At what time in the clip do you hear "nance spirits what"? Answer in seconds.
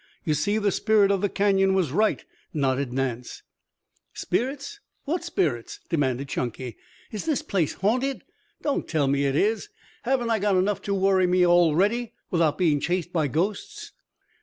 2.91-5.23